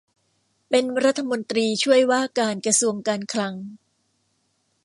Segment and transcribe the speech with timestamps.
[0.69, 3.53] เป็นรัฐมนตรีช่วยว่าการกระทรวงการคลัง